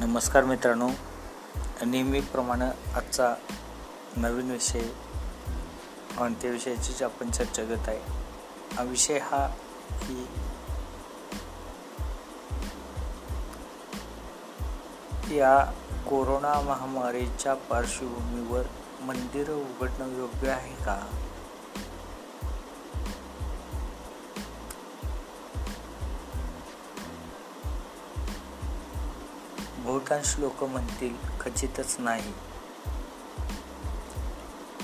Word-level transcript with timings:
नमस्कार 0.00 0.44
मित्रांनो. 0.44 0.90
नेहमीप्रमाणे 1.86 2.92
आजचा 2.94 3.34
नवीन 4.16 4.50
विषय 4.50 4.88
आणि 6.18 6.34
त्या 6.42 6.50
विषयाचीच 6.50 7.02
आपण 7.02 7.30
चर्चा 7.30 7.64
करत 7.64 7.88
आहे 7.88 8.00
हा 8.74 8.82
विषय 8.82 9.18
हा 9.18 9.46
की 9.90 10.26
या 15.36 15.64
कोरोना 16.10 16.60
महामारीच्या 16.60 17.54
पार्श्वभूमीवर 17.54 18.62
मंदिरं 19.00 19.54
उघडणं 19.54 20.18
योग्य 20.18 20.50
आहे 20.50 20.74
का? 20.74 21.06
बहुतांश 29.90 30.34
लोक 30.38 30.64
म्हणतील 30.64 31.14
खचितच 31.40 31.96
नाही. 31.98 32.32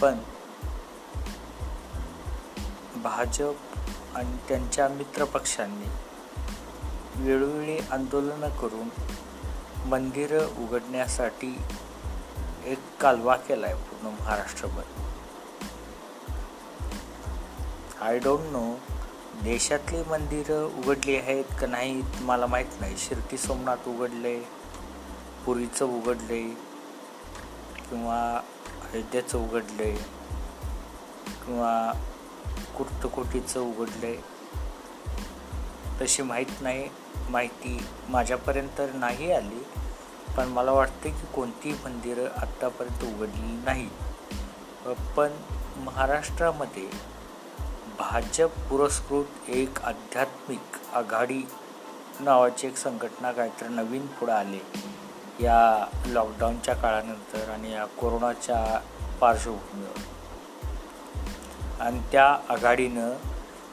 पण 0.01 0.19
भाजप 2.96 3.55
आणि 4.15 4.37
त्यांच्या 4.48 4.88
मित्रपक्षांनी 4.88 5.87
वेळोवेळी 7.23 7.79
आंदोलनं 7.79 8.48
करून 8.48 8.88
मंदिरं 9.88 10.46
उघडण्यासाठी 10.46 11.59
एक 12.65 12.98
कालवा 13.01 13.37
केला 13.37 13.66
आहे 13.66 13.74
पूर्ण 13.74 14.07
महाराष्ट्रभर. 14.20 14.82
आय 18.01 18.18
डोंट 18.18 18.41
नो 18.41 18.74
देशातली 19.43 20.02
मंदिरं 20.02 20.65
उघडली 20.65 21.16
आहेत 21.16 21.45
का 21.60 21.66
नाही 21.66 22.02
मला 22.20 22.46
माहीत 22.46 22.80
नाही. 22.80 22.96
शिर्की 22.96 23.38
सोमनाथ 23.38 23.88
उघडले 23.88 24.66
पुरीचं 25.47 25.85
उघडले 25.85 26.43
किंवा 27.91 28.41
अयोध्याचं 28.93 29.39
आहे 29.39 29.97
किंवा 31.27 31.93
कुर्तकोटीचं 32.79 33.61
उघडले 33.61 34.25
तशी 36.01 36.23
माहीत 36.23 36.47
नाही 36.61 36.88
माहिती 37.30 37.83
माझ्यापर्यंत 38.09 38.80
नाही 38.95 39.33
आली 39.33 39.65
पण 40.37 40.49
मला 40.49 40.73
वाटते 40.73 41.11
की 41.11 41.27
कोणतीही 41.35 41.75
मंदिरं 41.85 42.27
आत्तापर्यंत 42.27 43.15
उघडली 43.15 43.63
नाही. 43.65 43.91
पण 45.16 45.29
महाराष्ट्रामध्ये 45.77 46.88
भाजप 47.99 48.51
पुरस्कृत 48.71 49.51
एक 49.51 49.81
आध्यात्मिक 49.81 50.95
आघाडी 50.95 51.43
नावाची 52.21 52.66
एक 52.66 52.77
संघटना 52.77 53.33
काहीतरी 53.33 53.69
नवीन 53.69 54.07
पुढं 54.07 54.33
आले 54.33 54.96
या 55.40 55.87
लॉकडाऊनच्या 56.06 56.74
काळानंतर 56.74 57.51
आणि 57.51 57.73
या 57.73 57.84
कोरोनाच्या 57.84 58.80
पार्श्वभूमीवर. 59.20 60.01
आणि 61.80 62.01
त्या 62.12 62.38
आघाडीनं 62.48 63.10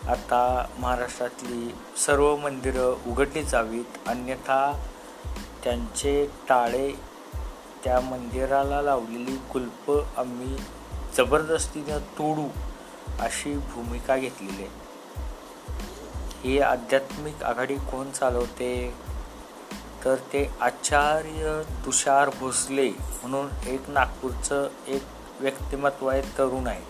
आता 0.07 0.65
महाराष्ट्रातली 0.77 1.75
सर्व 1.97 2.35
मंदिरं 2.35 2.95
उघडली 3.07 3.43
जावीत 3.43 3.85
अन्यथा 4.07 4.85
त्यांचे 5.63 6.25
टाळे 6.49 6.91
त्या 7.83 7.99
मंदिराला 7.99 8.81
लावलेली 8.81 9.37
कुल्प 9.37 9.91
आम्ही 10.17 10.57
जबरदस्तीनं 11.17 11.97
तोडू 11.99 12.47
अशी 13.19 13.57
भूमिका 13.57 14.17
घेतलेली 14.17 14.63
आहे. 14.63 14.83
ही 16.41 16.59
आध्यात्मिक 16.59 17.43
आघाडी 17.43 17.75
कोण 17.75 18.11
चालवते? 18.11 18.93
तर 20.05 20.15
ते 20.15 20.51
आचार्य 20.61 21.61
तुषार 21.85 22.29
भोसले 22.29 22.89
म्हणून 22.89 23.47
एक 23.67 23.89
नागपूरचं 23.89 24.67
एक 24.87 25.03
व्यक्तिमत्व 25.39 26.07
आहे 26.07 26.21
तरुण 26.21 26.67
आहे. 26.67 26.85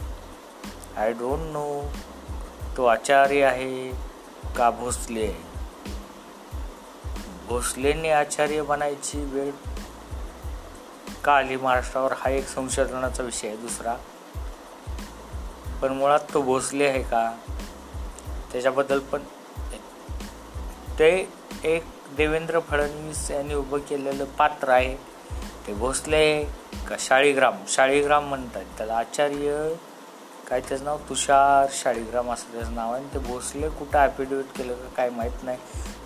आय 0.98 1.14
डोंट 1.14 1.40
नो 1.40 1.84
तो 2.78 2.86
आचार्य 2.86 3.44
आहे 3.44 3.92
का 4.58 4.70
भोसले 4.70 5.22
आहे. 5.22 5.54
भोसलेने 7.48 8.10
आचार्य 8.10 8.62
बनायची 8.62 9.26
वेळ 9.26 9.52
का 11.24 11.34
आली? 11.34 11.56
महाराष्ट्रावर 11.56 12.14
हा 12.18 12.30
एक 12.30 12.48
संशोधनाचा 12.48 13.24
विषय 13.24 13.48
आहे 13.48 13.58
दुसरा. 13.58 13.96
पण 15.82 15.94
मुळात 15.94 16.20
तो 16.34 16.42
भोसले 16.42 16.86
आहे 16.86 17.04
का? 17.04 17.38
त्याच्याबद्दल 18.52 19.00
पण 19.00 19.20
ते 21.00 21.34
एक 21.64 21.93
देवेंद्र 22.18 22.60
फडणवीस 22.60 23.32
यांनी 23.32 23.54
उभं 23.54 23.80
केलेलं 23.80 24.26
पात्र 24.26 24.70
आहे. 24.70 24.96
ते 25.68 25.74
भोसले 25.74 26.44
का 26.88 26.96
शाळीग्राम? 27.00 27.54
शाळीग्राम 27.68 28.28
म्हणतात. 28.30 28.66
त्याला 28.78 28.98
आचार्य 28.98 29.74
काय 30.48 30.62
त्याचं 30.62 30.84
नाव? 30.84 30.98
तुषार 31.10 31.68
शाळीग्राम 31.72 32.32
असं 32.32 32.54
त्याचं 32.54 32.76
नाव 32.76 32.94
आहे. 32.94 33.04
आणि 33.04 33.14
ते 33.14 33.20
भोसले 33.20 33.70
कुठं 33.70 34.00
ॲफिडेविट 34.00 34.46
केलं 34.58 34.74
का 34.74 34.88
काय 34.98 35.10
माहीत 35.10 35.44
नाही. 35.44 35.58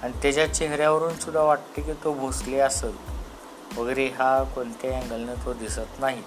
आणि 0.03 0.13
त्याच्या 0.21 0.53
चेहऱ्यावरून 0.53 1.15
सुद्धा 1.15 1.41
वाटते 1.41 1.81
की 1.81 1.93
तो 1.93 2.13
भोसले 2.13 2.59
असेल. 2.59 2.95
वगैरे 3.77 4.07
हा 4.07 4.43
कोणत्याही 4.43 5.01
अँगलनं 5.01 5.35
तो 5.45 5.53
दिसत 5.53 5.99
नाही. 5.99 6.23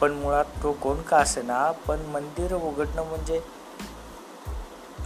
पण 0.00 0.12
मुळात 0.12 0.44
तो 0.62 0.72
कोण 0.72 1.02
का 1.02 1.16
असे 1.16 1.42
ना 1.42 1.72
पण 1.72 2.00
मंदिर 2.00 2.54
उघडणं 2.54 3.04
म्हणजे 3.04 3.61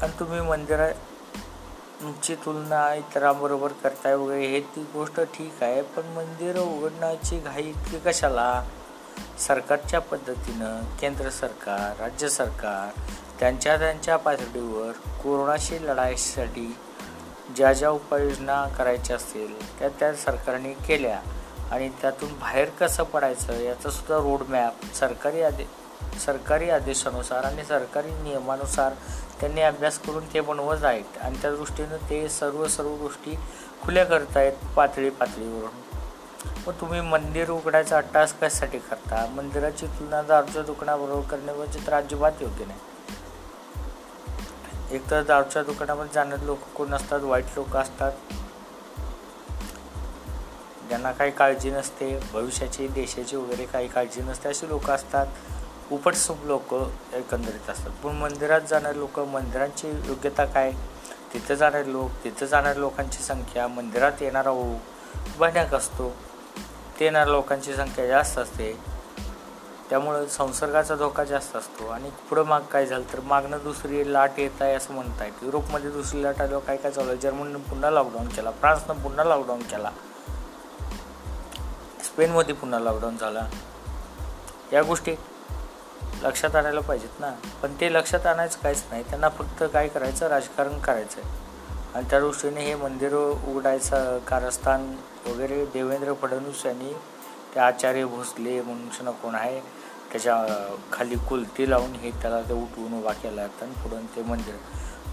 आणि 0.03 0.13
तुम्ही 0.21 0.41
मंदिराची 0.41 2.35
तुलना 2.35 2.95
इतरांबरोबर 2.95 3.73
करताय 3.83 4.15
वगैरे 4.15 4.47
हे 4.47 4.61
ती 4.61 4.81
गोष्ट 4.95 5.21
ठीक 5.35 5.63
आहे. 5.63 5.83
पण 5.83 6.07
मंदिरं 6.07 6.61
उघडण्याची 6.61 7.39
घाई 7.39 7.63
इतकी 7.63 7.99
कशाला? 7.99 8.63
सरकारच्या 9.39 10.01
पद्धतीनं 10.01 10.81
केंद्र 11.01 11.31
सरकार 11.31 12.01
राज्य 12.01 12.29
सरकार 12.29 13.01
त्यांच्या 13.41 13.77
त्यांच्या 13.77 14.17
पातळीवर 14.17 14.93
कोरोनाशी 15.23 15.87
लढाईसाठी 15.87 16.77
ज्या 17.57 17.73
ज्या 17.73 17.91
उपाययोजना 17.91 18.65
करायच्या 18.69 19.17
असतील 19.17 19.79
त्या 19.79 19.89
त्या 19.89 20.13
सरकारने 20.15 20.73
केल्या. 20.73 21.21
आणि 21.71 21.89
त्यातून 22.01 22.29
बाहेर 22.29 22.69
कसं 22.71 23.03
पडायचं 23.03 23.61
याचासुद्धा 23.61 24.17
रोडमॅप 24.17 24.85
सरकारी 24.95 25.43
आदे 25.43 25.67
सरकारी 26.19 26.71
आदेशानुसार 26.71 27.45
आणि 27.45 27.65
सरकारी 27.65 28.11
नियमानुसार 28.11 28.93
त्यांनी 29.41 29.61
अभ्यास 29.61 29.99
करून 29.99 30.25
ते 30.35 30.41
बनवत 30.41 30.85
आहेत 30.85 31.19
आणि 31.21 31.39
त्या 31.43 31.51
दृष्टीनं 31.51 31.97
ते 32.11 32.29
सर्व 32.29 32.69
सर्व 32.69 32.97
गोष्टी 32.97 33.39
खुल्या 33.83 34.05
करतायत 34.05 34.53
पातळी 34.77 35.11
पातळीवरून. 35.11 35.87
मग 36.67 36.73
तुम्ही 36.81 37.01
मंदिर 37.01 37.51
उघडायचा 37.51 37.97
अट्टास 37.97 38.33
कशासाठी 38.33 38.79
करता? 38.79 39.27
मंदिराची 39.27 39.87
तुलना 39.87 40.23
दारूच्या 40.23 40.63
दुकानाबरोबर 40.63 41.29
करणे 41.29 41.53
म्हणजे 41.53 41.79
तर 41.87 41.93
अजिबात 41.93 42.33
योग्य 42.41 42.65
नाही. 42.65 42.79
एक 44.97 45.11
तर 45.11 45.23
दारूच्या 45.23 45.63
दुकानामध्ये 45.63 46.13
जाणारे 46.15 46.47
लोक 46.47 46.59
कोण 46.75 46.95
असतात? 46.95 47.21
वाईट 47.21 47.45
लोक 47.57 47.77
असतात. 47.77 48.13
ज्यांना 50.89 51.13
काही 51.13 51.31
काळजी 51.31 51.71
नसते 51.71 52.21
भविष्याची 52.33 52.89
देशाची 52.89 53.37
वगैरे 53.37 53.65
काही 53.65 53.89
काळजी 53.89 54.23
नसते 54.23 54.49
अशी 54.49 54.69
लोक 54.69 54.91
असतात. 54.91 55.27
उपटसूप 55.93 56.37
लोक 56.45 56.75
एकंदरीत 57.15 57.71
असतात. 57.71 57.91
पण 58.05 58.13
मंदिरात 58.13 58.61
जाणारे 58.61 58.99
लोक 58.99 59.21
मंदिरांची 59.21 59.91
योग्यता 60.05 60.45
काय? 60.45 60.73
तिथं 61.35 61.55
जाणारे 61.55 61.93
लोक 61.93 62.11
तिथं 62.25 62.47
जाणाऱ्या 62.47 62.81
लोकांची 62.81 63.19
संख्या 63.19 63.69
मंदिरात 63.69 64.13
येणारा 64.21 64.51
हो 64.51 64.75
भयानक 65.39 65.75
असतो. 65.75 66.17
ते 67.01 67.05
येणाऱ्या 67.05 67.33
लोकांची 67.33 67.75
संख्या 67.75 68.07
जास्त 68.07 68.39
असते. 68.39 68.79
त्यामुळं 69.91 70.27
संसर्गाचा 70.27 70.95
धोका 70.95 71.25
जास्त 71.25 71.57
असतो. 71.57 71.87
आणि 71.87 72.11
पुढं 72.11 72.43
माग 72.43 72.61
काय 72.61 72.87
झालं 72.87 73.13
तर 73.13 73.21
मागणं 73.21 73.59
दुसरी 73.63 74.13
लाट 74.13 74.31
येत 74.39 74.63
आहे 74.63 74.75
असं 74.75 74.95
म्हणत 74.95 75.21
आहेत 75.21 75.33
युरोपमध्ये 75.43 75.91
दुसरी 75.91 76.23
लाट 76.23 76.41
आल्यावर 76.41 76.65
काय 76.65 76.77
काय 76.77 76.93
चालू 76.93 77.09
आहे? 77.09 77.19
जर्मनीनं 77.19 77.59
पुन्हा 77.59 77.91
लॉकडाऊन 77.91 78.29
केला. 78.29 78.51
फ्रान्सनं 78.51 78.95
पुन्हा 78.95 79.25
लॉकडाऊन 79.25 79.63
केला. 79.63 79.91
स्पेनमध्ये 82.05 82.55
पुन्हा 82.55 82.81
लॉकडाऊन 82.81 83.17
झाला. 83.17 83.49
या 84.73 84.83
गोष्टी 84.83 85.15
लक्षात 86.23 86.57
आणायला 86.57 86.81
पाहिजेत 86.81 87.21
ना. 87.21 87.31
पण 87.63 87.75
ते 87.81 87.93
लक्षात 87.93 88.27
आणायचं 88.27 88.59
काहीच 88.63 88.85
नाही. 88.91 89.03
त्यांना 89.03 89.29
फक्त 89.29 89.63
काय 89.73 89.89
करायचं? 89.89 90.29
राजकारण 90.29 90.79
करायचं 90.79 91.21
आहे 91.21 91.45
आणि 91.95 92.07
त्या 92.11 92.21
दृष्टीने 92.21 92.61
हे 92.61 92.75
मंदिर 92.75 93.15
उघडायचं 93.15 94.19
कारस्थान 94.19 94.95
वगैरे 95.27 95.65
देवेंद्र 95.65 96.13
फडणवीस 96.13 96.65
यांनी 96.67 96.93
ते 97.55 97.61
आचार्य 97.61 98.05
भोसले 98.05 98.61
म्हणून 98.61 99.11
कोण 99.13 99.35
आहे 99.35 99.61
त्याच्याखाली 100.13 101.17
कुलती 101.29 101.71
लावून 101.71 101.93
हे 101.93 102.11
त्याला 102.23 102.41
ते 102.41 102.55
उठवून 102.55 102.99
उभा 102.99 103.13
केला 103.13 103.43
आणि 103.43 103.73
पुढून 103.83 104.05
ते 104.07 104.23
मंदिर. 104.23 104.55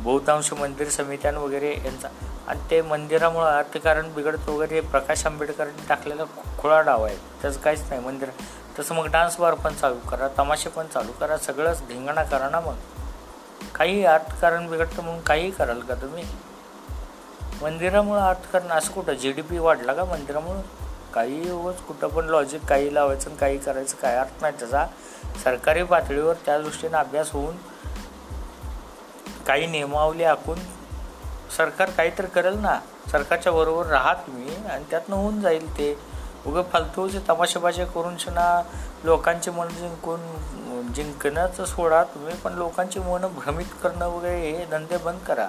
बहुतांश 0.01 0.51
मंदिर 0.53 0.89
समित्यां 0.89 1.33
वगैरे 1.35 1.71
यांचा 1.85 2.07
आणि 2.47 2.59
ते 2.71 2.81
मंदिरामुळं 2.81 3.45
अर्थकारण 3.47 4.13
बिघडतं 4.13 4.51
वगैरे 4.51 4.79
प्रकाश 4.81 5.25
आंबेडकरांनी 5.25 5.85
टाकलेला 5.89 6.23
खुळा 6.59 6.81
डाव 6.81 7.03
आहे. 7.03 7.15
त्याचं 7.41 7.59
काहीच 7.59 7.81
नाही. 7.89 8.01
मंदिर 8.01 8.29
तसं 8.79 8.95
मग 8.95 9.07
डान्स 9.07 9.39
बार 9.39 9.53
पण 9.53 9.73
चालू 9.73 10.07
करा 10.09 10.27
तमाशे 10.37 10.69
पण 10.69 10.87
चालू 10.87 11.11
करा 11.19 11.37
सगळंच 11.37 11.81
धिंगाणा 11.87 12.23
करा 12.23 12.49
ना 12.49 12.59
मग. 12.59 12.75
काही 13.75 14.05
अर्थकारण 14.05 14.69
बिघडतं 14.69 15.03
म्हणून 15.03 15.21
काहीही 15.21 15.51
कराल 15.51 15.79
का 15.79 15.95
तुम्ही? 15.95 16.23
मंदिरामुळं 17.61 18.21
अर्थकारण 18.21 18.67
असं 18.67 18.93
कुठं? 18.93 19.13
जी 19.13 19.31
डी 19.31 19.41
पी 19.41 19.57
वाढला 19.57 19.93
का 19.93 20.05
मंदिरामुळं? 20.05 20.61
काही 21.13 21.51
उगाच 21.51 21.81
कुठं 21.81 22.07
पण 22.07 22.25
लॉजिक 22.25 22.65
काही 22.65 22.93
लावायचं 22.93 23.29
आणि 23.29 23.39
काही 23.39 23.57
करायचं 23.57 23.95
काय 23.95 24.15
अर्थ 24.15 24.41
नाही 24.41 24.53
त्याचा. 24.59 24.87
सरकारी 25.43 25.83
पातळीवर 25.83 26.33
त्या 26.45 26.61
दृष्टीने 26.61 26.97
अभ्यास 26.97 27.31
होऊन 27.31 27.55
काही 29.47 29.67
नियमावली 29.67 30.23
आखून 30.23 30.59
सरकार 31.57 31.89
काहीतरी 31.89 32.27
करेल 32.27 32.57
ना. 32.59 32.79
सरकारच्या 33.11 33.51
बरोबर 33.51 33.85
राहा 33.85 34.13
तुम्ही 34.13 34.55
आणि 34.55 34.83
त्यातनं 34.89 35.15
होऊन 35.15 35.41
जाईल 35.41 35.71
ते. 35.77 36.12
उगं 36.47 36.61
फालतूचे 36.73 37.19
तमाशाबाजी 37.29 37.85
करून 37.85 38.17
शना 38.17 38.61
लोकांचे 39.03 39.51
मन 39.51 39.67
जिंकून 39.67 40.91
जिंकण्याचं 40.93 41.65
सोडा 41.65 42.03
तुम्ही 42.03 42.35
पण 42.35 42.53
लोकांची 42.53 42.99
मनं 42.99 43.27
भ्रमित 43.35 43.65
करणं 43.83 44.07
वगैरे 44.07 44.51
हे 44.51 44.65
धंदे 44.65 44.97
बंद 44.97 45.19
करा. 45.19 45.47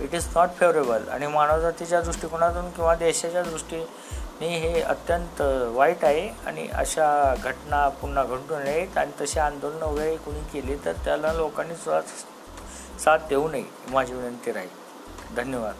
इट 0.00 0.14
इज 0.14 0.26
नॉट 0.36 0.48
फेवरेबल 0.58 1.08
आणि 1.08 1.26
मानवजातीच्या 1.26 2.00
दृष्टिकोनातून 2.00 2.70
किंवा 2.70 2.94
देशाच्या 2.94 3.42
दृष्टीने 3.42 4.48
हे 4.58 4.80
अत्यंत 4.80 5.40
वाईट 5.76 6.04
आहे. 6.04 6.28
आणि 6.46 6.68
अशा 6.68 7.34
घटना 7.44 7.88
पुन्हा 7.88 8.24
घडू 8.24 8.58
नयेत 8.58 8.98
आणि 8.98 9.10
तसे 9.20 9.40
आंदोलनं 9.40 9.86
वगैरे 9.86 10.16
कोणी 10.16 10.40
केली 10.52 10.76
तर 10.84 10.92
त्याला 11.04 11.32
लोकांनी 11.32 11.74
सुद्धा 11.74 12.00
साथ 13.04 13.18
देऊ 13.28 13.48
नये 13.48 13.64
माझी 13.88 14.12
विनंती 14.12 14.52
राहील. 14.52 15.34
धन्यवाद. 15.36 15.74